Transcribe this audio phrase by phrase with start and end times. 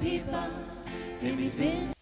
[0.00, 0.44] Pippa,
[1.20, 1.94] det er mit ven.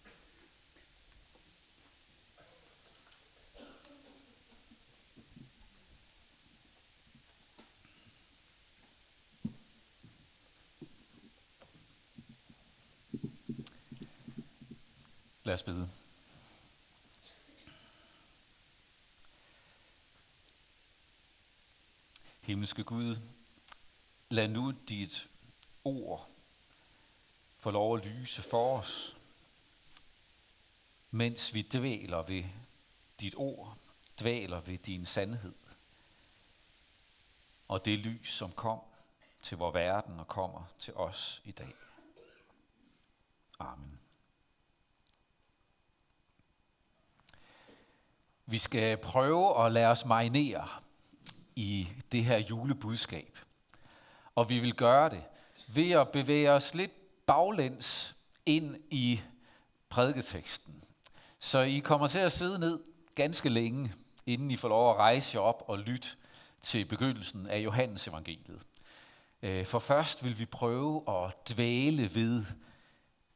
[15.43, 15.89] Lad os bede.
[22.41, 23.15] Himmelske Gud,
[24.29, 25.29] lad nu dit
[25.83, 26.38] ord
[27.59, 29.17] får lov at lyse for os,
[31.11, 32.43] mens vi dvæler ved
[33.19, 33.77] dit ord,
[34.19, 35.55] dvæler ved din sandhed.
[37.67, 38.79] Og det lys, som kom
[39.41, 41.73] til vor verden og kommer til os i dag.
[43.59, 43.99] Amen.
[48.45, 50.67] Vi skal prøve at lade os marinere
[51.55, 53.37] i det her julebudskab.
[54.35, 55.23] Og vi vil gøre det
[55.67, 56.98] ved at bevæge os lidt
[57.29, 58.15] baglæns
[58.45, 59.21] ind i
[59.89, 60.83] prædiketeksten.
[61.39, 62.79] Så I kommer til at sidde ned
[63.15, 63.93] ganske længe,
[64.25, 66.07] inden I får lov at rejse jer op og lytte
[66.61, 68.61] til begyndelsen af Johannes evangeliet.
[69.41, 72.45] Øh, for først vil vi prøve at dvæle ved,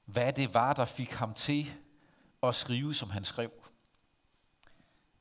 [0.06, 1.72] hvad det var, der fik ham til
[2.44, 3.52] at skrive, som han skrev.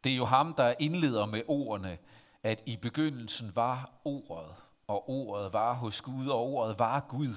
[0.04, 1.98] Det er jo ham, der indleder med ordene,
[2.42, 4.54] at i begyndelsen var ordet,
[4.86, 7.34] og ordet var hos Gud, og ordet var Gud.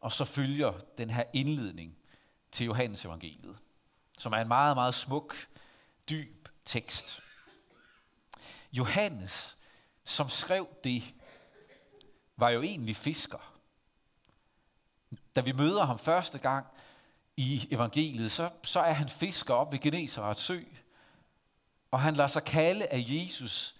[0.00, 1.96] Og så følger den her indledning
[2.52, 3.58] til Johannes evangeliet,
[4.18, 5.36] som er en meget, meget smuk,
[6.10, 7.22] dyb tekst.
[8.72, 9.58] Johannes,
[10.04, 11.02] som skrev det,
[12.36, 13.56] var jo egentlig fisker.
[15.36, 16.66] Da vi møder ham første gang
[17.36, 20.60] i evangeliet, så, så er han fisker op ved Genesarets sø,
[21.90, 23.76] og han lader sig kalde af Jesus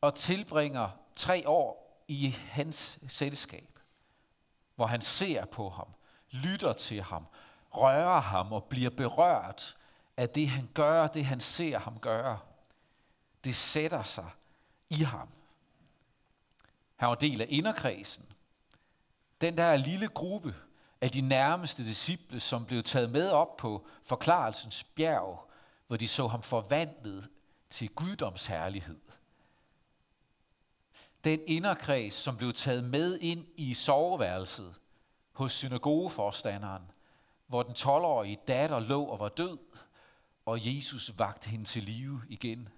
[0.00, 3.69] og tilbringer tre år i hans selskab,
[4.80, 5.88] hvor han ser på ham,
[6.30, 7.26] lytter til ham,
[7.70, 9.76] rører ham og bliver berørt
[10.16, 12.38] af det, han gør, det han ser ham gøre.
[13.44, 14.30] Det sætter sig
[14.90, 15.28] i ham.
[16.96, 18.24] Han var del af inderkredsen.
[19.40, 20.54] Den der lille gruppe
[21.00, 25.50] af de nærmeste disciple, som blev taget med op på forklarelsens bjerg,
[25.86, 27.28] hvor de så ham forvandlet
[27.70, 29.00] til guddomsherlighed.
[31.24, 34.74] Den inderkreds, som blev taget med ind i soveværelset
[35.32, 36.82] hos synagogeforstanderen,
[37.46, 39.58] hvor den 12-årige datter lå og var død,
[40.46, 42.68] og Jesus vagte hende til live igen.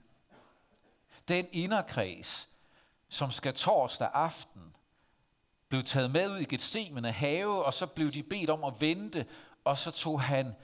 [1.29, 2.49] Den inderkreds,
[3.09, 4.77] som skal torsdag aften,
[5.69, 9.27] blev taget med ud i Gethsemane have, og så blev de bedt om at vente,
[9.65, 10.55] og så tog han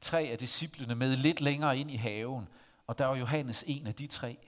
[0.00, 2.48] tre af disciplene med lidt længere ind i haven,
[2.86, 4.38] og der var Johannes en af de tre.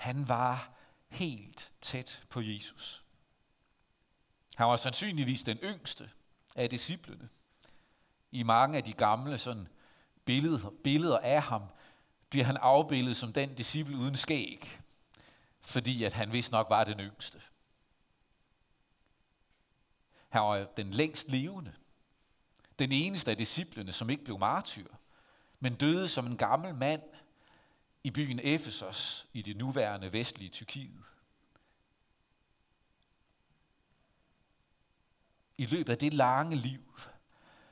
[0.00, 0.72] Han var
[1.08, 3.04] helt tæt på Jesus.
[4.56, 6.10] Han var sandsynligvis den yngste
[6.56, 7.28] af disciplene.
[8.30, 9.68] I mange af de gamle sådan,
[10.24, 11.62] billeder, billeder af ham
[12.30, 14.80] bliver han afbildet som den disciple uden skæg,
[15.60, 17.42] fordi at han vist nok var den yngste.
[20.28, 21.74] Han var den længst levende.
[22.78, 24.88] Den eneste af disciplene, som ikke blev martyr,
[25.58, 27.02] men døde som en gammel mand
[28.04, 31.04] i byen Efesos i det nuværende vestlige Tyrkiet.
[35.58, 37.00] I løbet af det lange liv,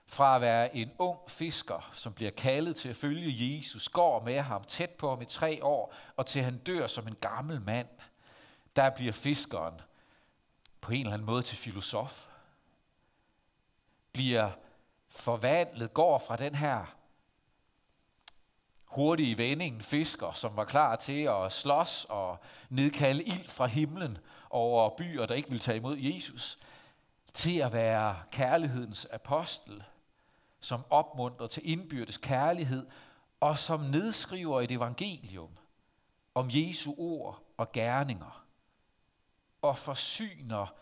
[0.06, 4.40] fra at være en ung fisker, som bliver kaldet til at følge Jesus, går med
[4.40, 7.88] ham tæt på ham i tre år, og til han dør som en gammel mand,
[8.76, 9.80] der bliver fiskeren
[10.80, 12.28] på en eller anden måde til filosof.
[14.12, 14.50] Bliver
[15.08, 16.97] forvandlet, går fra den her
[18.88, 22.38] hurtige i vendingen fisker, som var klar til at slås og
[22.68, 24.18] nedkalde ild fra himlen
[24.50, 26.58] over byer, der ikke ville tage imod Jesus,
[27.34, 29.84] til at være kærlighedens apostel,
[30.60, 32.86] som opmuntrer til indbyrdes kærlighed,
[33.40, 35.50] og som nedskriver et evangelium
[36.34, 38.44] om Jesu ord og gerninger,
[39.62, 40.74] og forsyner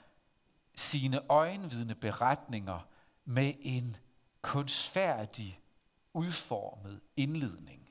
[0.77, 2.81] sine øjenvidne beretninger
[3.25, 3.97] med en
[4.43, 5.61] kunstfærdig,
[6.15, 7.86] udformet indledning.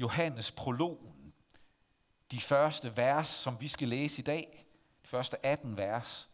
[0.00, 1.32] Johannes prologen,
[2.30, 4.66] de første vers, som vi skal læse i dag,
[5.02, 6.28] de første 18 vers,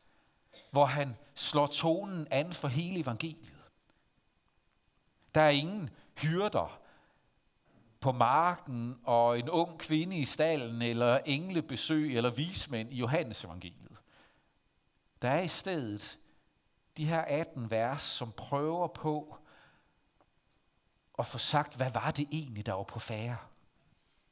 [0.70, 3.54] hvor han slår tonen an for hele evangeliet.
[5.34, 6.80] Der er ingen hyrder
[8.00, 13.96] på marken og en ung kvinde i stallen, eller englebesøg eller vismænd i Johannes evangeliet.
[15.22, 16.18] Der er i stedet
[16.96, 19.38] de her 18 vers, som prøver på
[21.18, 23.36] at få sagt, hvad var det egentlig, der var på færre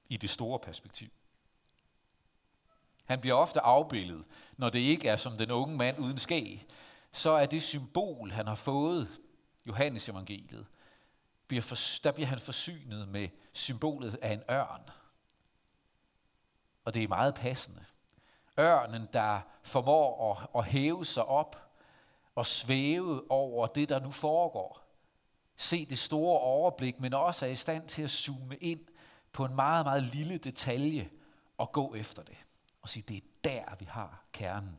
[0.08, 1.08] i det store perspektiv.
[3.04, 4.24] Han bliver ofte afbildet,
[4.56, 6.66] når det ikke er som den unge mand uden skæg,
[7.12, 9.08] så er det symbol, han har fået,
[9.66, 10.66] Johannes evangeliet,
[11.46, 14.90] bliver for, der bliver han forsynet med symbolet af en ørn.
[16.84, 17.84] Og det er meget passende.
[18.60, 21.64] Ørnen, der formår at, at hæve sig op
[22.34, 24.80] og svæve over det, der nu foregår.
[25.56, 28.80] Se det store overblik, men også er i stand til at zoome ind
[29.34, 31.10] på en meget, meget lille detalje
[31.58, 32.36] og gå efter det.
[32.82, 34.78] Og sige, det er der, vi har kernen.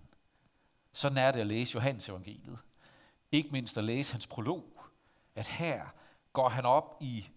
[0.94, 2.60] Sådan er det at læse Johannes evangeliet.
[3.31, 4.84] Ikke mindst at læse hans prolog.
[5.36, 5.86] At her
[6.34, 7.30] går han op i,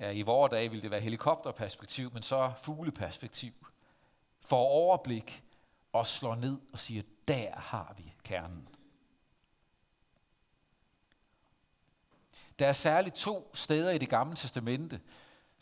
[0.00, 3.52] ja, i vores dage ville det være helikopterperspektiv, men så fugleperspektiv.
[4.40, 5.44] For overblik
[5.92, 8.68] og slår ned og siger, der har vi kernen.
[12.58, 15.00] Der er særligt to steder i det gamle testamente,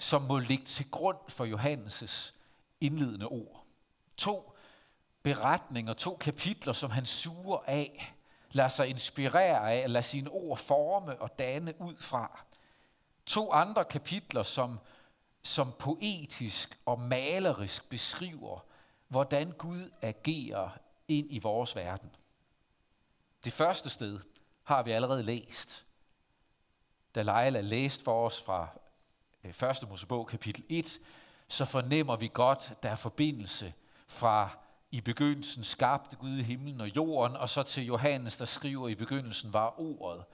[0.00, 2.34] som må ligge til grund for Johannes'
[2.80, 3.64] indledende ord.
[4.16, 4.52] To
[5.22, 8.14] beretninger, to kapitler, som han suger af,
[8.50, 12.44] lader sig inspirere af, lader sine ord forme og danne ud fra.
[13.26, 14.78] To andre kapitler, som,
[15.42, 18.64] som poetisk og malerisk beskriver,
[19.08, 20.70] hvordan Gud agerer
[21.08, 22.10] ind i vores verden.
[23.44, 24.20] Det første sted
[24.62, 25.86] har vi allerede læst.
[27.14, 28.68] Da Leila læste for os fra
[29.44, 29.88] Øh, 1.
[29.88, 30.98] Mosebog kapitel 1,
[31.48, 33.72] så fornemmer vi godt, der er forbindelse
[34.08, 34.50] fra
[34.90, 38.94] i begyndelsen skabte Gud i himlen og jorden, og så til Johannes, der skriver, i
[38.94, 40.24] begyndelsen var ordet.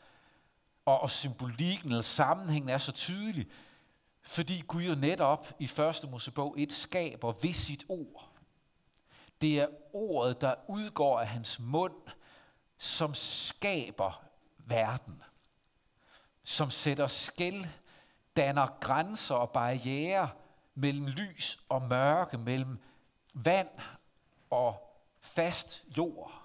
[0.85, 3.47] Og, og symbolikken eller sammenhængen er så tydelig,
[4.23, 6.11] fordi Gud jo netop i 1.
[6.11, 8.31] Mosebog 1 skaber ved sit ord.
[9.41, 11.95] Det er ordet, der udgår af hans mund,
[12.79, 14.25] som skaber
[14.59, 15.23] verden.
[16.45, 17.67] Som sætter skæld,
[18.37, 20.31] danner grænser og barriere
[20.75, 22.79] mellem lys og mørke, mellem
[23.35, 23.69] vand
[24.51, 26.43] og fast jord.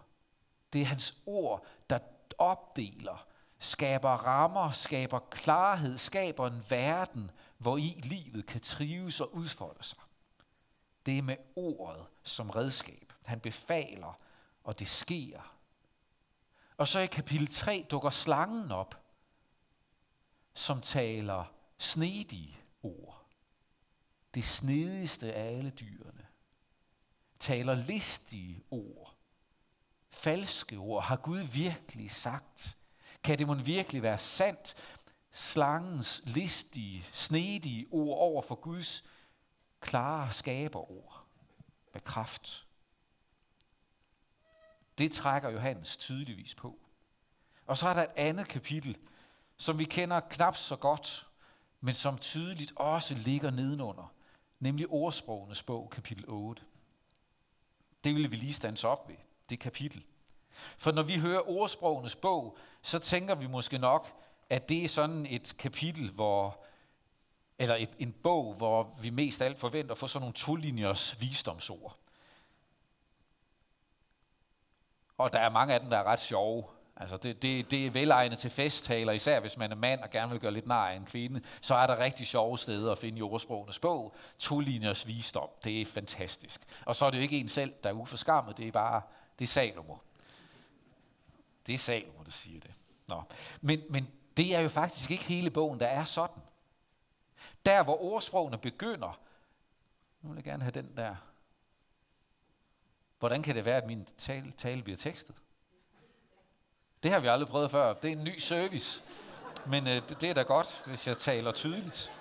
[0.73, 1.99] Det er hans ord, der
[2.38, 3.25] opdeler,
[3.59, 9.99] skaber rammer, skaber klarhed, skaber en verden, hvor i livet kan trives og udfolde sig.
[11.05, 13.13] Det er med ordet som redskab.
[13.23, 14.19] Han befaler,
[14.63, 15.55] og det sker.
[16.77, 19.03] Og så i kapitel 3 dukker slangen op,
[20.53, 21.45] som taler
[21.81, 23.25] snedige ord.
[24.33, 26.28] Det snedigste af alle dyrene
[27.39, 29.16] taler listige ord,
[30.10, 31.04] falske ord.
[31.04, 32.78] Har Gud virkelig sagt?
[33.24, 34.75] Kan det måske virkelig være sandt?
[35.31, 39.04] Slangens listige, snedige ord over for Guds
[39.80, 41.25] klare skaberord
[41.94, 42.68] med kraft.
[44.98, 46.80] Det trækker Johannes tydeligvis på.
[47.66, 48.98] Og så er der et andet kapitel,
[49.57, 51.31] som vi kender knap så godt,
[51.81, 54.13] men som tydeligt også ligger nedenunder,
[54.60, 56.62] nemlig ordsprogenes bog, kapitel 8.
[58.04, 59.16] Det vil vi lige stands op ved,
[59.50, 60.04] det kapitel.
[60.78, 65.25] For når vi hører ordsprogenes bog, så tænker vi måske nok, at det er sådan
[65.25, 66.63] et kapitel, hvor,
[67.60, 71.98] eller et, en bog, hvor vi mest alt forventer at få sådan nogle to-linjers visdomsord.
[75.18, 76.63] Og der er mange af dem, der er ret sjove.
[76.95, 80.31] Altså det, det, det er velegnet til festtaler, især hvis man er mand og gerne
[80.31, 83.17] vil gøre lidt nar af en kvinde, så er der rigtig sjove steder at finde
[83.17, 84.15] jordsprogenes bog.
[84.39, 86.61] To linjers visdom, det er fantastisk.
[86.85, 89.01] Og så er det jo ikke en selv, der er uforskammet, det er bare,
[89.39, 89.95] det er Salomo.
[91.67, 92.71] Det er Salomo, der siger det.
[93.07, 93.24] Nå.
[93.62, 94.07] Men, men
[94.38, 96.41] det er jo faktisk ikke hele bogen, der er sådan.
[97.65, 99.19] Der, hvor ordsprogene begynder,
[100.21, 101.15] nu vil jeg gerne have den der.
[103.19, 105.36] Hvordan kan det være, at min tale, tale bliver tekstet?
[107.03, 107.93] Det har vi aldrig prøvet før.
[107.93, 109.03] Det er en ny service.
[109.65, 112.12] Men øh, det, det er da godt, hvis jeg taler tydeligt.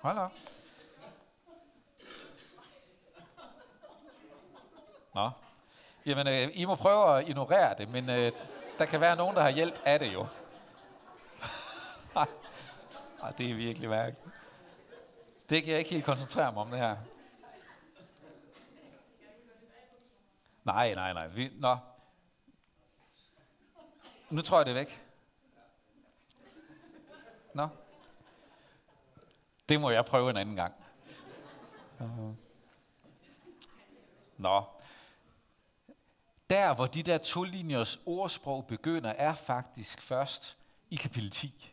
[0.00, 0.32] Hold op.
[5.14, 5.30] Nå.
[6.06, 8.32] Jamen, øh, I må prøve at ignorere det, men øh,
[8.78, 10.26] der kan være nogen, der har hjælp af det jo.
[12.16, 14.14] Ej, det er virkelig værk.
[15.50, 16.96] Det kan jeg ikke helt koncentrere mig om, det her.
[20.68, 21.28] Nej, nej, nej.
[21.28, 21.76] Vi, nå.
[24.30, 25.02] Nu tror jeg, det er væk.
[27.54, 27.68] Nå.
[29.68, 30.74] Det må jeg prøve en anden gang.
[34.36, 34.64] Nå.
[36.50, 40.56] Der, hvor de der to linjers ordsprog begynder, er faktisk først
[40.90, 41.72] i kapitel 10.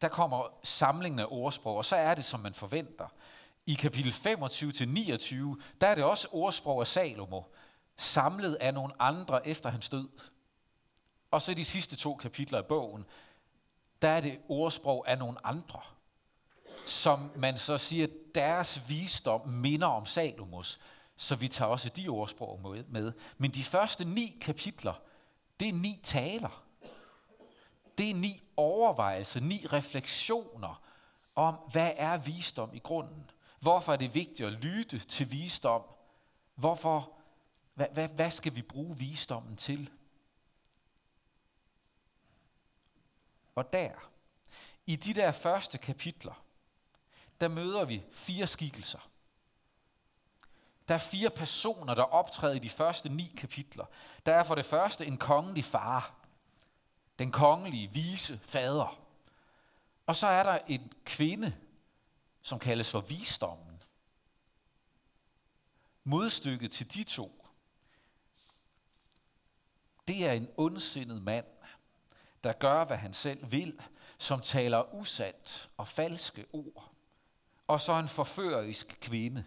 [0.00, 3.08] Der kommer samlingen af ordsprog, og så er det, som man forventer.
[3.66, 7.42] I kapitel 25-29, der er det også ordsprog af Salomo,
[7.96, 10.08] samlet af nogle andre efter hans død.
[11.30, 13.04] Og så de sidste to kapitler af bogen,
[14.02, 15.80] der er det ordsprog af nogle andre.
[16.86, 20.80] som man så siger, deres visdom minder om Salomos,
[21.16, 23.12] så vi tager også de ordsprog med.
[23.38, 24.94] Men de første ni kapitler,
[25.60, 26.64] det er ni taler.
[27.98, 30.82] Det er ni overvejelser, ni refleksioner
[31.34, 33.30] om, hvad er visdom i grunden?
[33.60, 35.82] Hvorfor er det vigtigt at lytte til visdom?
[36.54, 37.12] Hvorfor,
[37.74, 39.90] hvad, hvad, hvad skal vi bruge visdommen til?
[43.54, 43.90] Og der,
[44.86, 46.44] i de der første kapitler,
[47.40, 49.08] der møder vi fire skikkelser.
[50.88, 53.84] Der er fire personer, der optræder i de første ni kapitler.
[54.26, 56.14] Der er for det første en kongelig far.
[57.18, 58.98] Den kongelige, vise fader.
[60.06, 61.56] Og så er der en kvinde,
[62.46, 63.82] som kaldes for visdommen.
[66.04, 67.46] Modstykket til de to,
[70.08, 71.44] det er en ondsindet mand,
[72.44, 73.80] der gør, hvad han selv vil,
[74.18, 76.92] som taler usandt og falske ord.
[77.66, 79.44] Og så en forførerisk kvinde,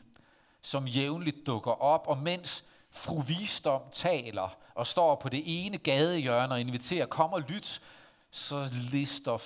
[0.62, 6.54] som jævnligt dukker op, og mens fru Visdom taler og står på det ene gadehjørne
[6.54, 7.82] og inviterer, kom og lyt,
[8.32, 9.38] så lister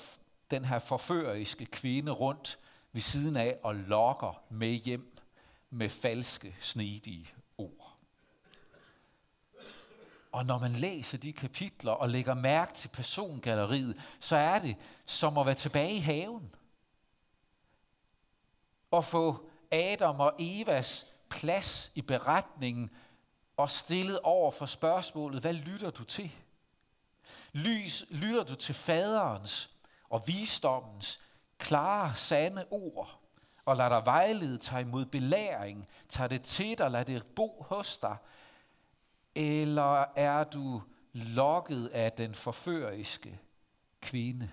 [0.52, 2.60] den her forføreriske kvinde rundt
[2.94, 5.18] ved siden af og lokker med hjem
[5.70, 7.98] med falske, snedige ord.
[10.32, 15.38] Og når man læser de kapitler og lægger mærke til persongalleriet, så er det som
[15.38, 16.56] at være tilbage i haven.
[18.92, 22.90] Og få Adam og Evas plads i beretningen
[23.58, 26.32] og stillet over for spørgsmålet, hvad lytter du til?
[27.52, 29.70] Lys, lytter du til faderens
[30.10, 31.22] og visdommens
[31.64, 33.20] klare, sande ord,
[33.66, 37.98] og lad dig vejlede, tage imod belæring, tag det til dig, lad det bo hos
[37.98, 38.18] dig,
[39.36, 40.82] eller er du
[41.14, 43.40] lokket af den forføriske
[44.02, 44.52] kvinde,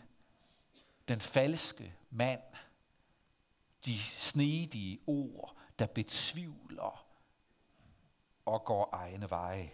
[1.09, 2.43] den falske mand,
[3.85, 7.07] de snedige ord, der betvivler
[8.45, 9.73] og går egne veje.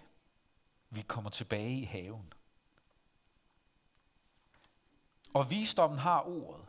[0.90, 2.32] Vi kommer tilbage i haven.
[5.34, 6.66] Og visdommen har ordet.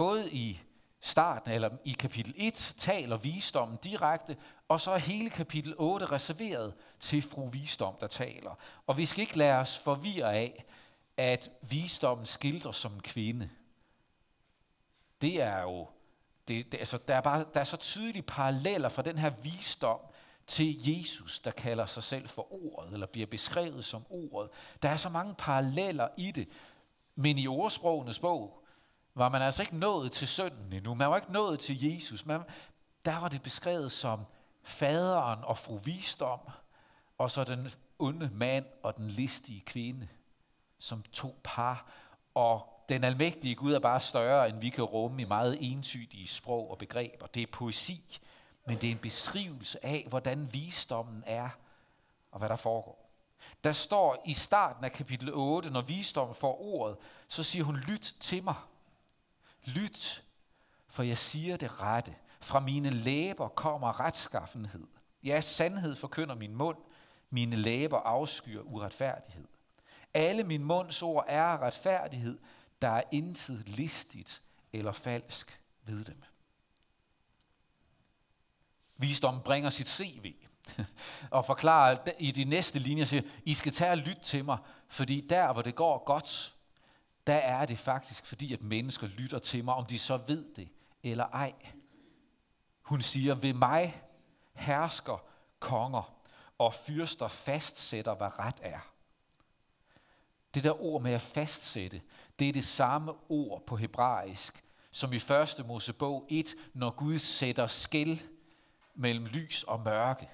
[0.00, 0.60] Både i
[1.00, 4.36] starten, eller i kapitel 1, taler visdommen direkte,
[4.68, 8.58] og så er hele kapitel 8 reserveret til fru visdom, der taler.
[8.86, 10.64] Og vi skal ikke lade os forvirre af,
[11.16, 13.50] at visdommen skildrer som en kvinde.
[15.20, 15.88] Det er jo,
[16.48, 20.00] det, det, altså, der, er bare, der er så tydelige paralleller fra den her visdom
[20.46, 24.50] til Jesus, der kalder sig selv for ordet, eller bliver beskrevet som ordet.
[24.82, 26.48] Der er så mange paralleller i det,
[27.14, 28.59] men i ordsprogenes bog
[29.20, 30.94] var man altså ikke nået til sønnen endnu.
[30.94, 32.26] Man var ikke nået til Jesus.
[32.26, 32.42] Man,
[33.04, 34.24] der var det beskrevet som
[34.62, 36.40] faderen og fru visdom,
[37.18, 40.08] og så den onde mand og den listige kvinde,
[40.78, 41.86] som to par.
[42.34, 46.70] Og den almægtige Gud er bare større, end vi kan rumme i meget entydige sprog
[46.70, 47.26] og begreber.
[47.26, 48.18] Det er poesi,
[48.66, 51.48] men det er en beskrivelse af, hvordan visdommen er,
[52.32, 53.10] og hvad der foregår.
[53.64, 56.96] Der står i starten af kapitel 8, når visdommen får ordet,
[57.28, 58.54] så siger hun, lyt til mig.
[59.64, 60.24] Lyt,
[60.88, 62.14] for jeg siger det rette.
[62.40, 64.86] Fra mine læber kommer retskaffenhed.
[65.22, 66.76] Ja, sandhed forkynder min mund.
[67.30, 69.44] Mine læber afskyer uretfærdighed.
[70.14, 72.38] Alle min munds ord er retfærdighed.
[72.82, 76.22] Der er intet listigt eller falsk ved dem.
[78.96, 80.34] Visdom bringer sit CV
[81.30, 85.20] og forklarer i de næste linjer, siger, I skal tage og lytte til mig, fordi
[85.20, 86.56] der, hvor det går godt,
[87.26, 90.68] der er det faktisk fordi, at mennesker lytter til mig, om de så ved det
[91.02, 91.54] eller ej.
[92.82, 94.02] Hun siger, ved mig
[94.52, 95.24] hersker
[95.58, 96.14] konger
[96.58, 98.92] og fyrster fastsætter, hvad ret er.
[100.54, 102.02] Det der ord med at fastsætte,
[102.38, 107.66] det er det samme ord på hebraisk, som i første Mosebog 1, når Gud sætter
[107.66, 108.18] skæld
[108.94, 110.28] mellem lys og mørke,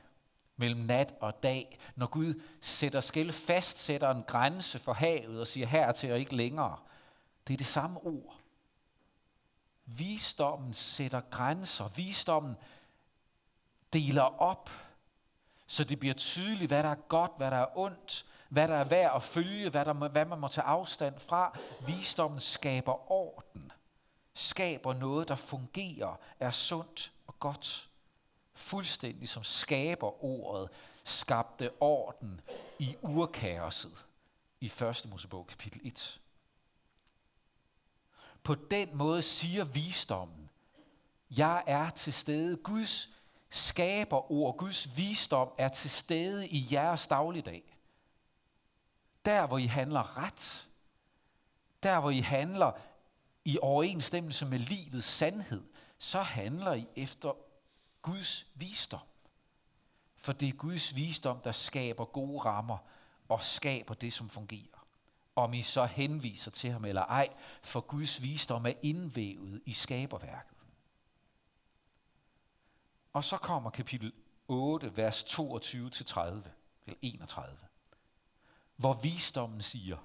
[0.56, 1.78] mellem nat og dag.
[1.96, 6.18] Når Gud sætter skæld fast, sætter en grænse for havet og siger her til og
[6.18, 6.78] ikke længere.
[7.46, 8.36] Det er det samme ord.
[9.86, 11.88] Visdommen sætter grænser.
[11.88, 12.56] Visdommen
[13.92, 14.70] deler op,
[15.66, 18.84] så det bliver tydeligt, hvad der er godt, hvad der er ondt, hvad der er
[18.84, 21.58] værd at følge, hvad, der, hvad man må tage afstand fra.
[21.86, 23.72] Visdommen skaber orden,
[24.34, 27.88] skaber noget, der fungerer, er sundt og godt
[28.56, 30.68] fuldstændig som skaber ordet,
[31.04, 32.40] skabte orden
[32.78, 34.04] i urkaoset
[34.60, 35.06] i 1.
[35.08, 36.20] Mosebog kapitel 1.
[38.42, 40.50] På den måde siger visdommen,
[41.30, 42.56] jeg er til stede.
[42.56, 43.08] Guds
[43.50, 47.76] skaber ord, Guds visdom er til stede i jeres dagligdag.
[49.24, 50.68] Der, hvor I handler ret.
[51.82, 52.72] Der, hvor I handler
[53.44, 55.64] i overensstemmelse med livets sandhed
[55.98, 57.36] så handler I efter
[58.06, 59.06] Guds visdom.
[60.16, 62.78] For det er Guds visdom, der skaber gode rammer
[63.28, 64.86] og skaber det, som fungerer.
[65.36, 67.28] Om I så henviser til ham eller ej,
[67.62, 70.56] for Guds visdom er indvævet i skaberværket.
[73.12, 74.12] Og så kommer kapitel
[74.48, 76.20] 8, vers 22-30,
[76.86, 77.58] eller 31,
[78.76, 79.98] hvor visdommen siger,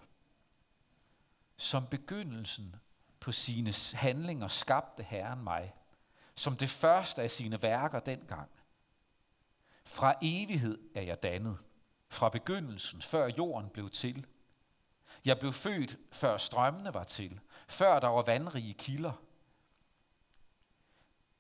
[1.57, 2.75] som begyndelsen
[3.19, 5.73] på sine handlinger skabte Herren mig,
[6.35, 8.49] som det første af sine værker dengang.
[9.85, 11.57] Fra evighed er jeg dannet,
[12.09, 14.25] fra begyndelsen, før jorden blev til.
[15.25, 19.13] Jeg blev født, før strømmene var til, før der var vandrige kilder.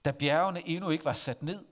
[0.05, 1.65] Da bjergene endnu ikke var sat ned,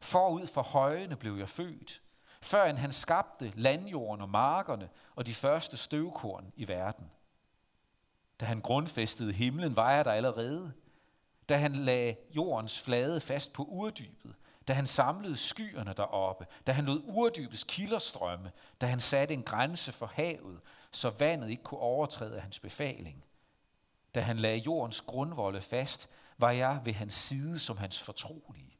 [0.00, 2.02] forud for højene blev jeg født,
[2.42, 7.10] før han skabte landjorden og markerne og de første støvkorn i verden.
[8.40, 10.72] Da han grundfæstede himlen, var jeg der allerede.
[11.48, 14.34] Da han lagde jordens flade fast på urdybet.
[14.68, 16.46] Da han samlede skyerne deroppe.
[16.66, 20.60] Da han lod urdybets kilder strømme, Da han satte en grænse for havet,
[20.92, 23.24] så vandet ikke kunne overtræde hans befaling.
[24.14, 26.08] Da han lagde jordens grundvolde fast,
[26.38, 28.78] var jeg ved hans side som hans fortrolige.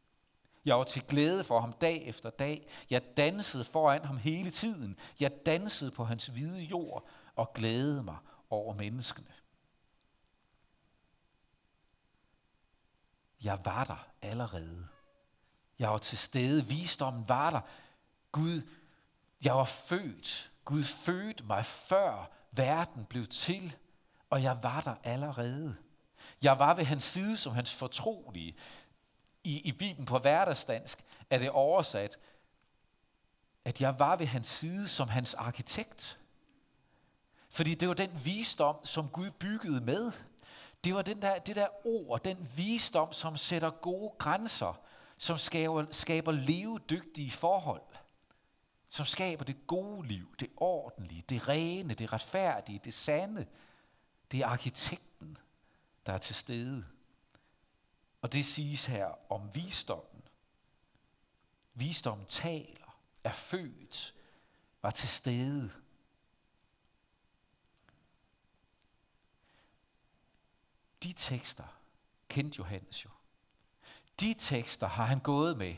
[0.65, 2.69] Jeg var til glæde for ham dag efter dag.
[2.91, 4.97] Jeg dansede foran ham hele tiden.
[5.21, 8.17] Jeg dansede på hans hvide jord og glædede mig
[8.51, 9.27] over menneskene.
[13.45, 14.89] Jeg var der allerede.
[15.79, 16.67] Jeg var til stede.
[16.67, 17.61] Visdommen var der.
[18.33, 18.63] Gud,
[19.45, 20.51] jeg var født.
[20.65, 23.77] Gud fødte mig før verden blev til,
[24.31, 25.77] og jeg var der allerede.
[26.43, 28.57] Jeg var ved hans side som hans fortrolige.
[29.45, 32.19] I, i Bibelen på hverdagsdansk er det oversat,
[33.65, 36.19] at jeg var ved hans side som hans arkitekt.
[37.51, 40.13] Fordi det var den visdom, som Gud byggede med.
[40.85, 44.81] Det var den der, det der ord, den visdom, som sætter gode grænser,
[45.19, 47.83] som skaber, skaber levedygtige forhold,
[48.89, 53.47] som skaber det gode liv, det ordentlige, det rene, det retfærdige, det sande.
[54.33, 55.39] Det er arkitekten,
[56.07, 56.85] der er til stede.
[58.23, 60.23] Og det siges her om visdommen.
[61.75, 64.15] Visdommen taler, er født,
[64.83, 65.71] var til stede.
[71.05, 71.65] De tekster
[72.29, 73.11] kendte Johannes jo.
[74.21, 75.75] De tekster har han gået med,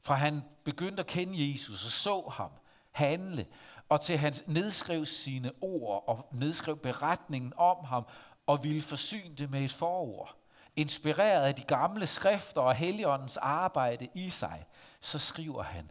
[0.00, 2.50] fra han begyndte at kende Jesus og så ham
[2.92, 3.46] handle,
[3.88, 8.06] og til han nedskrev sine ord og nedskrev beretningen om ham
[8.46, 10.36] og ville forsyne det med et forord.
[10.76, 14.66] Inspireret af de gamle skrifter og Helligåndens arbejde i sig,
[15.00, 15.90] så skriver han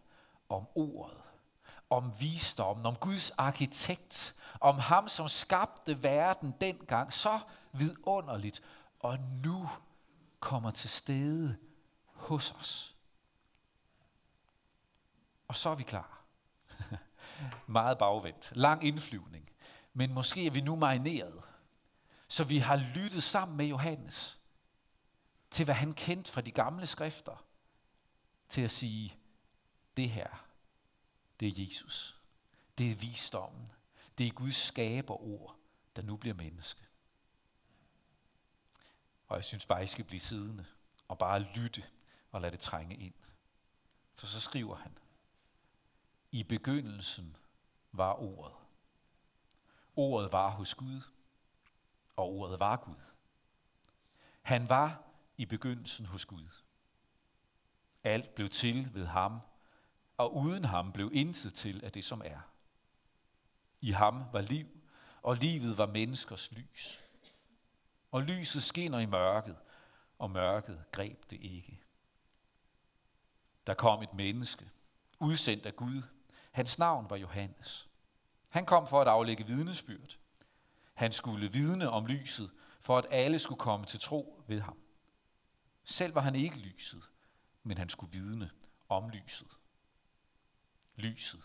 [0.49, 1.17] om ordet,
[1.89, 7.39] om visdommen, om Guds arkitekt, om ham, som skabte verden dengang så
[7.79, 8.61] vidunderligt,
[8.99, 9.69] og nu
[10.39, 11.57] kommer til stede
[12.05, 12.95] hos os.
[15.47, 16.25] Og så er vi klar.
[17.67, 18.51] Meget bagvendt.
[18.55, 19.49] Lang indflyvning.
[19.93, 21.41] Men måske er vi nu marineret.
[22.27, 24.39] Så vi har lyttet sammen med Johannes
[25.51, 27.45] til, hvad han kendte fra de gamle skrifter,
[28.49, 29.17] til at sige,
[29.97, 30.45] det her,
[31.39, 32.21] det er Jesus.
[32.77, 33.71] Det er visdommen.
[34.17, 35.55] Det er Guds skaberord,
[35.95, 36.81] der nu bliver menneske.
[39.27, 40.65] Og jeg synes bare, I skal blive siddende
[41.07, 41.83] og bare lytte
[42.31, 43.13] og lade det trænge ind.
[44.13, 44.97] For så skriver han,
[46.31, 47.37] i begyndelsen
[47.91, 48.53] var ordet.
[49.95, 51.01] Ordet var hos Gud,
[52.15, 52.95] og ordet var Gud.
[54.41, 55.03] Han var
[55.37, 56.47] i begyndelsen hos Gud.
[58.03, 59.39] Alt blev til ved ham,
[60.17, 62.39] og uden ham blev intet til af det, som er.
[63.81, 64.67] I ham var liv,
[65.21, 67.04] og livet var menneskers lys.
[68.15, 69.57] Og lyset skinner i mørket,
[70.19, 71.81] og mørket greb det ikke.
[73.67, 74.69] Der kom et menneske,
[75.19, 76.01] udsendt af Gud.
[76.51, 77.89] Hans navn var Johannes.
[78.49, 80.17] Han kom for at aflægge vidnesbyrd.
[80.93, 84.77] Han skulle vidne om lyset, for at alle skulle komme til tro ved ham.
[85.83, 87.03] Selv var han ikke lyset,
[87.63, 88.51] men han skulle vidne
[88.89, 89.57] om lyset.
[90.95, 91.43] Lyset.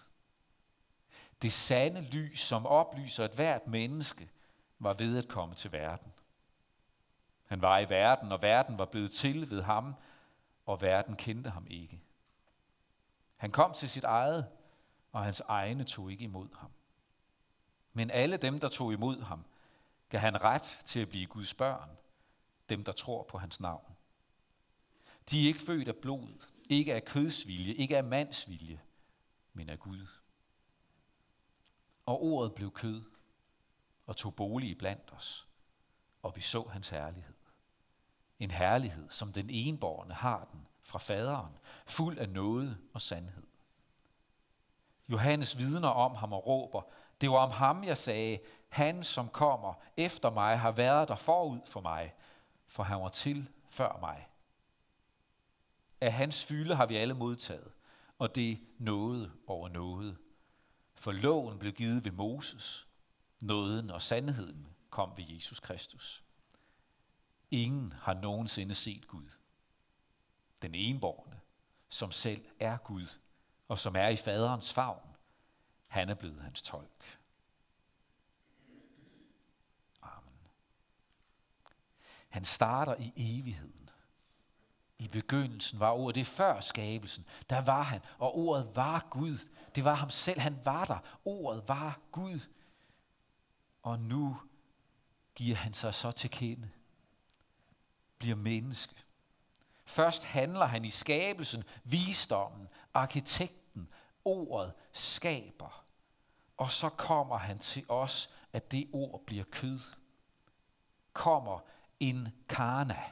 [1.43, 4.31] Det sande lys, som oplyser et hvert menneske,
[4.79, 6.13] var ved at komme til verden.
[7.51, 9.95] Han var i verden, og verden var blevet til ved ham,
[10.67, 12.03] og verden kendte ham ikke.
[13.37, 14.49] Han kom til sit eget,
[15.13, 16.71] og hans egne tog ikke imod ham.
[17.93, 19.45] Men alle dem, der tog imod ham,
[20.09, 21.91] gav han ret til at blive Guds børn,
[22.69, 23.97] dem, der tror på hans navn.
[25.31, 28.81] De er ikke født af blod, ikke af kødsvilje, ikke af mandsvilje,
[29.53, 30.07] men af Gud.
[32.07, 33.05] Og ordet blev kød
[34.07, 35.49] og tog bolig blandt os,
[36.23, 37.40] og vi så hans herlighed
[38.41, 43.47] en herlighed, som den enborgne har den fra faderen, fuld af noget og sandhed.
[45.09, 46.83] Johannes vidner om ham og råber,
[47.21, 51.61] det var om ham, jeg sagde, han som kommer efter mig har været der forud
[51.67, 52.15] for mig,
[52.69, 54.29] for han var til før mig.
[56.01, 57.73] Af hans fylde har vi alle modtaget,
[58.19, 60.17] og det noget over noget.
[60.95, 62.89] For loven blev givet ved Moses,
[63.41, 66.25] nåden og sandheden kom ved Jesus Kristus.
[67.51, 69.29] Ingen har nogensinde set Gud.
[70.63, 71.41] Den enborgne,
[71.89, 73.07] som selv er Gud,
[73.69, 75.17] og som er i faderens favn,
[75.87, 77.19] han er blevet hans tolk.
[80.03, 80.49] Amen.
[82.29, 83.91] Han starter i evigheden.
[84.99, 89.39] I begyndelsen var ordet, det er før skabelsen, der var han, og ordet var Gud.
[89.75, 90.99] Det var ham selv, han var der.
[91.25, 92.41] Ordet var Gud.
[93.83, 94.41] Og nu
[95.35, 96.71] giver han sig så til kende.
[98.21, 98.95] Bliver menneske.
[99.85, 103.89] Først handler han i skabelsen, visdommen, arkitekten,
[104.25, 105.85] ordet skaber.
[106.57, 109.81] Og så kommer han til os, at det ord bliver kød.
[111.13, 111.61] Kommer
[112.01, 113.03] incarna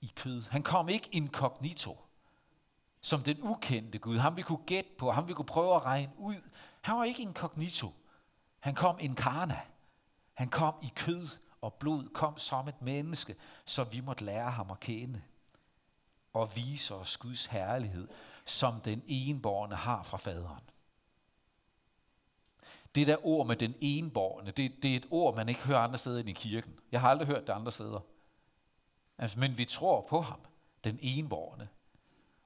[0.00, 0.42] i kød.
[0.42, 2.00] Han kom ikke incognito,
[3.00, 4.16] som den ukendte Gud.
[4.16, 6.50] Ham vi kunne gætte på, ham vi kunne prøve at regne ud.
[6.80, 7.94] Han var ikke incognito.
[8.58, 9.60] Han kom inkarna.
[10.34, 11.28] Han kom i kød
[11.60, 15.22] og blod, kom som et menneske, så vi måtte lære ham at kende
[16.32, 18.08] og vise os Guds herlighed,
[18.44, 20.70] som den enborgne har fra faderen.
[22.94, 25.98] Det der ord med den enborgne, det, det er et ord, man ikke hører andre
[25.98, 26.78] steder end i kirken.
[26.92, 28.00] Jeg har aldrig hørt det andre steder.
[29.18, 30.40] Altså, men vi tror på ham,
[30.84, 31.68] den enborgne.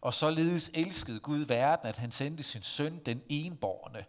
[0.00, 4.04] Og således elskede Gud verden, at han sendte sin søn, den enborgne.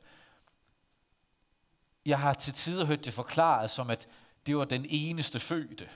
[2.06, 4.08] Jeg har til tider hørt det forklaret som, at
[4.46, 5.90] det var den eneste fødte.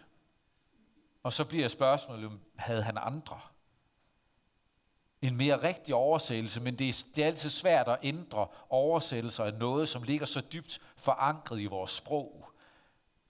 [1.24, 3.40] Og så bliver spørgsmålet, havde han andre?
[5.22, 9.54] En mere rigtig oversættelse, men det er, det er altid svært at ændre oversættelser af
[9.54, 12.52] noget, som ligger så dybt forankret i vores sprog.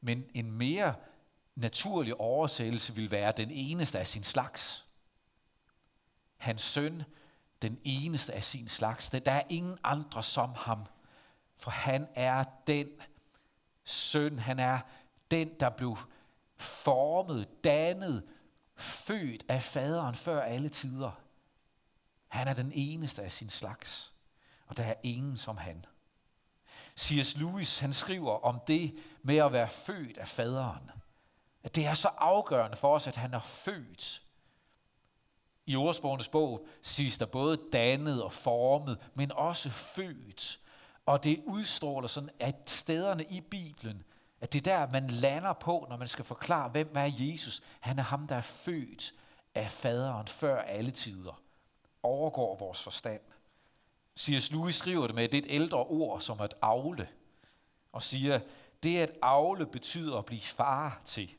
[0.02, 0.96] Men en mere
[1.56, 4.86] naturlig oversættelse vil være den eneste af sin slags.
[6.38, 7.04] Hans søn,
[7.62, 9.10] den eneste af sin slags.
[9.10, 10.86] Der er ingen andre som ham,
[11.56, 12.88] for han er den
[13.84, 14.80] søn, han er
[15.32, 15.98] den, der blev
[16.58, 18.24] formet, dannet,
[18.76, 21.12] født af faderen før alle tider.
[22.28, 24.14] Han er den eneste af sin slags,
[24.68, 25.86] og der er ingen som han.
[27.00, 27.38] C.S.
[27.38, 30.92] Lewis han skriver om det med at være født af faderen.
[31.64, 34.22] At det er så afgørende for os, at han er født.
[35.66, 40.60] I ordsprogenes bog siges der både dannet og formet, men også født.
[41.06, 44.04] Og det udstråler sådan, at stederne i Bibelen,
[44.42, 47.62] at det er der, man lander på, når man skal forklare, hvem er Jesus.
[47.80, 49.14] Han er ham, der er født
[49.56, 51.42] af faderen før alle tider.
[52.04, 53.22] Overgår vores forstand.
[54.20, 54.52] C.S.
[54.52, 57.10] Lewis skriver det med et ældre ord som at afle.
[57.92, 58.40] Og siger,
[58.84, 61.36] det at afle betyder at blive far til,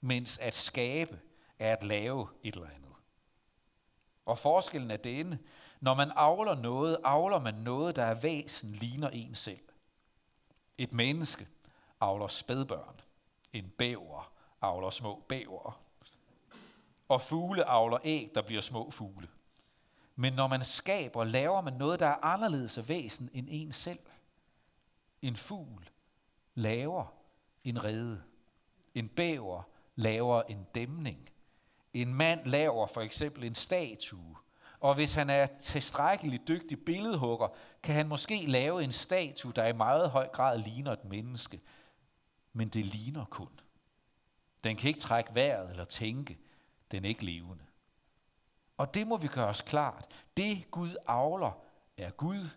[0.00, 1.20] mens at skabe
[1.58, 2.92] er at lave et eller andet.
[4.26, 5.38] Og forskellen er denne,
[5.80, 9.60] når man avler noget, avler man noget, der er væsen, ligner en selv.
[10.78, 11.48] Et menneske
[12.00, 13.00] avler spædbørn.
[13.52, 15.80] En bæver avler små bæver.
[17.08, 19.28] Og fugle avler æg, der bliver små fugle.
[20.16, 23.98] Men når man skaber, laver man noget, der er anderledes af væsen end en selv.
[25.22, 25.90] En fugl
[26.54, 27.06] laver
[27.64, 28.22] en rede.
[28.94, 29.62] En bæver
[29.96, 31.30] laver en dæmning.
[31.92, 34.36] En mand laver for eksempel en statue.
[34.80, 37.48] Og hvis han er tilstrækkeligt dygtig billedhugger,
[37.82, 41.60] kan han måske lave en statue, der i meget høj grad ligner et menneske.
[42.58, 43.60] Men det ligner kun.
[44.64, 46.38] Den kan ikke trække vejret eller tænke.
[46.90, 47.64] Den er ikke levende.
[48.76, 50.06] Og det må vi gøre os klart.
[50.36, 51.52] Det Gud avler
[51.96, 52.48] er Gud,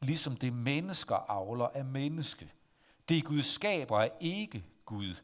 [0.00, 2.52] ligesom det mennesker avler er menneske.
[3.08, 5.14] Det Gud skaber er ikke Gud,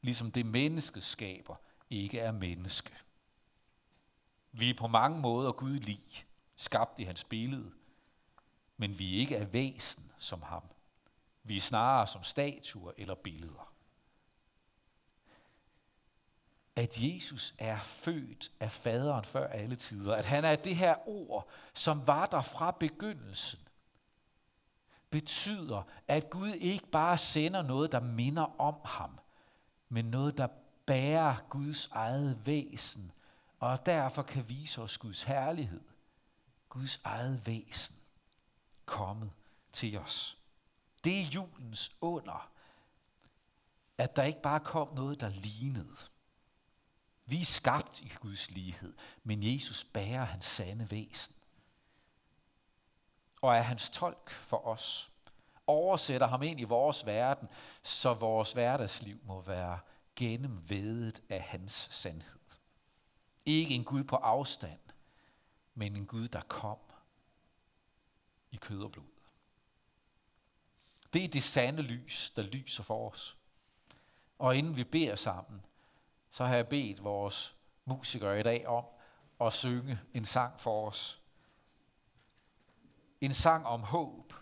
[0.00, 1.56] ligesom det menneske skaber
[1.90, 2.94] ikke er menneske.
[4.52, 7.72] Vi er på mange måder Gud lig, skabt i hans billede,
[8.76, 10.62] men vi er ikke af væsen som ham.
[11.42, 13.67] Vi er snarere som statuer eller billeder.
[16.78, 20.14] At Jesus er født af faderen før alle tider.
[20.14, 23.58] At han er det her ord, som var der fra begyndelsen.
[25.10, 29.18] Betyder, at Gud ikke bare sender noget, der minder om ham,
[29.88, 30.48] men noget, der
[30.86, 33.12] bærer Guds eget væsen
[33.58, 35.80] og derfor kan vise os Guds herlighed,
[36.68, 37.96] Guds eget væsen,
[38.86, 39.30] kommet
[39.72, 40.38] til os.
[41.04, 42.50] Det er julens under,
[43.98, 45.96] at der ikke bare kom noget, der lignede.
[47.28, 51.34] Vi er skabt i Guds lighed, men Jesus bærer hans sande væsen.
[53.40, 55.12] Og er hans tolk for os.
[55.66, 57.48] Oversætter ham ind i vores verden,
[57.82, 59.78] så vores hverdagsliv må være
[60.16, 62.40] gennemvedet af hans sandhed.
[63.46, 64.80] Ikke en Gud på afstand,
[65.74, 66.78] men en Gud, der kom
[68.50, 69.04] i kød og blod.
[71.12, 73.36] Det er det sande lys, der lyser for os.
[74.38, 75.62] Og inden vi beder sammen,
[76.30, 78.84] så har jeg bedt vores musikere i dag om
[79.40, 81.22] at synge en sang for os.
[83.20, 84.34] En sang om håb,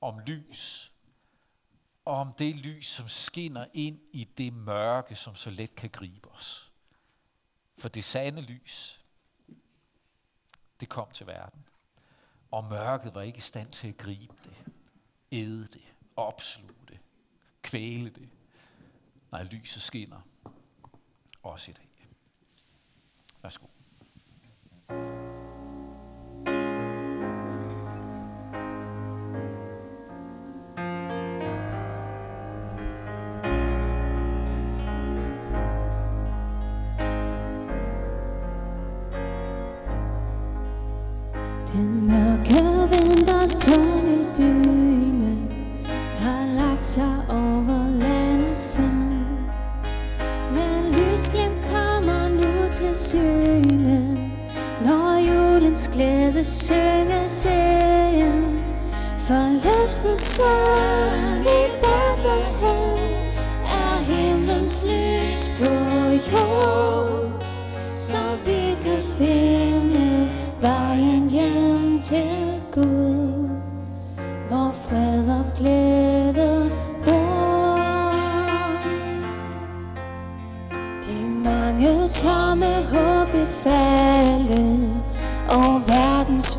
[0.00, 0.92] om lys,
[2.04, 6.30] og om det lys, som skinner ind i det mørke, som så let kan gribe
[6.30, 6.72] os.
[7.78, 9.04] For det sande lys,
[10.80, 11.66] det kom til verden.
[12.50, 14.72] Og mørket var ikke i stand til at gribe det,
[15.32, 16.98] æde det, opsluge det,
[17.62, 18.28] kvæle det.
[19.32, 20.20] Nej, lyset skinner
[21.50, 21.88] også i dag.
[23.42, 23.66] Værsgo.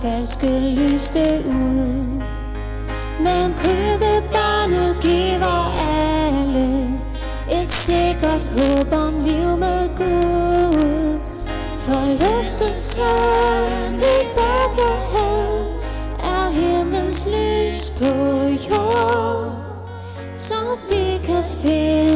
[0.02, 2.22] Falske lyste ud.
[3.20, 6.88] Men købebarnet giver alle
[7.52, 11.20] et sikkert håb om liv med Gud.
[11.78, 13.88] For løftet sig
[21.64, 22.07] vi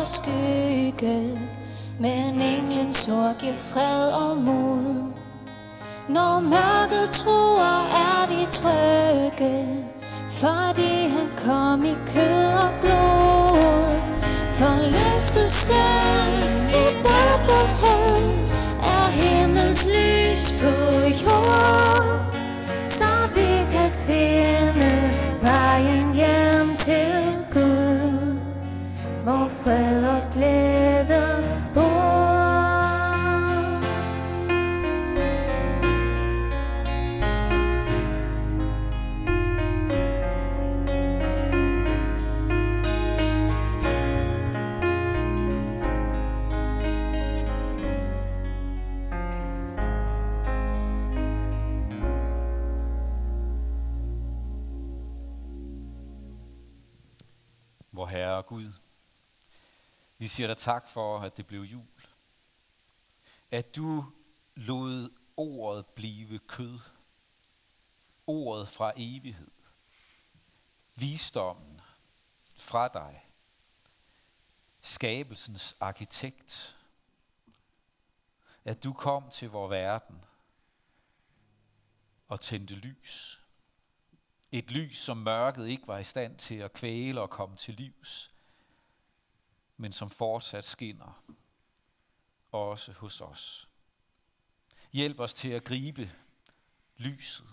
[0.00, 1.38] og skygge,
[1.98, 5.12] men englens ord giver fred og mod.
[6.08, 9.66] Når mørket truer, er vi trygge,
[10.30, 14.00] fordi han kom i kød og blod.
[14.52, 18.48] For løftet sand i Bethlehem
[18.82, 20.72] er himlens lys på
[21.24, 22.34] jord,
[22.88, 24.39] så vi kan finde
[60.30, 61.86] siger dig tak for, at det blev jul.
[63.50, 64.04] At du
[64.54, 66.78] lod ordet blive kød.
[68.26, 69.50] Ordet fra evighed.
[70.94, 71.80] Visdommen
[72.54, 73.26] fra dig.
[74.80, 76.76] Skabelsens arkitekt.
[78.64, 80.24] At du kom til vor verden
[82.28, 83.40] og tændte lys.
[84.52, 88.29] Et lys, som mørket ikke var i stand til at kvæle og komme til livs,
[89.80, 91.24] men som fortsat skinner,
[92.52, 93.68] også hos os.
[94.92, 96.10] Hjælp os til at gribe
[96.96, 97.46] lyset,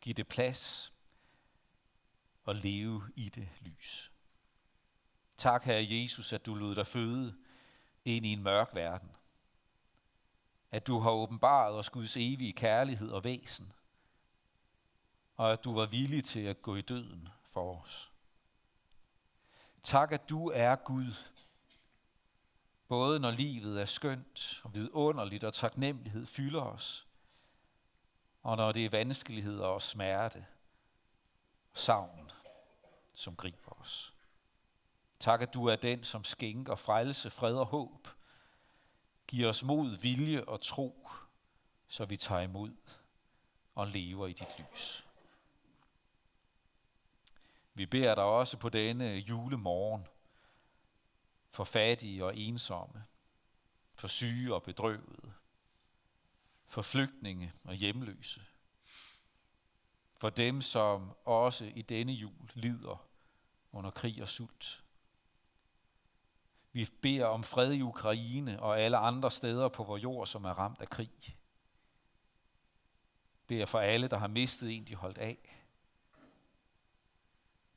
[0.00, 0.92] give det plads
[2.44, 4.12] og leve i det lys.
[5.36, 7.36] Tak, Herre Jesus, at du lod dig føde
[8.04, 9.10] ind i en mørk verden.
[10.70, 13.72] At du har åbenbaret os Guds evige kærlighed og væsen.
[15.36, 18.12] Og at du var villig til at gå i døden for os.
[19.86, 21.14] Tak, at du er Gud,
[22.88, 27.06] både når livet er skønt og vidunderligt og taknemmelighed fylder os,
[28.42, 30.46] og når det er vanskeligheder og smerte
[31.72, 32.30] og savn,
[33.14, 34.14] som griber os.
[35.20, 38.08] Tak, at du er den, som skænker frelse, fred og håb.
[39.26, 41.08] Giv os mod, vilje og tro,
[41.88, 42.76] så vi tager imod
[43.74, 45.05] og lever i dit lys.
[47.76, 50.06] Vi beder dig også på denne julemorgen
[51.50, 53.04] for fattige og ensomme,
[53.94, 55.32] for syge og bedrøvede,
[56.66, 58.42] for flygtninge og hjemløse,
[60.12, 63.06] for dem, som også i denne jul lider
[63.72, 64.84] under krig og sult.
[66.72, 70.52] Vi beder om fred i Ukraine og alle andre steder på vores jord, som er
[70.52, 71.36] ramt af krig.
[73.46, 75.55] Beder for alle, der har mistet en, de holdt af.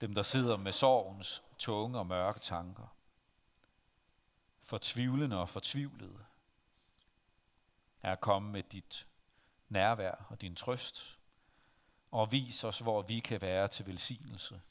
[0.01, 2.87] Dem, der sidder med sorgens tunge og mørke tanker.
[4.63, 6.25] Fortvivlende og fortvivlede.
[8.01, 9.07] Er komme med dit
[9.69, 11.19] nærvær og din trøst.
[12.11, 14.61] Og vis os, hvor vi kan være til velsignelse,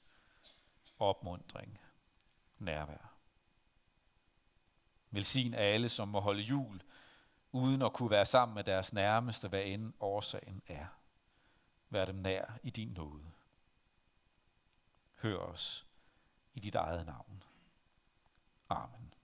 [0.98, 1.80] opmundring,
[2.58, 3.12] nærvær.
[5.10, 6.82] Velsign alle, som må holde jul,
[7.52, 10.86] uden at kunne være sammen med deres nærmeste, hvad end årsagen er.
[11.90, 13.32] Vær dem nær i din nåde.
[15.22, 15.86] Hør os
[16.54, 17.42] i dit eget navn.
[18.68, 19.14] Amen.